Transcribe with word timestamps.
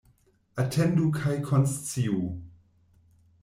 Atendu 0.63 1.11
kaj 1.19 1.35
konsciu. 1.51 2.19